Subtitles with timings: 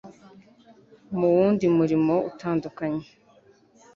[1.17, 3.05] mu wundi murimo utandukanye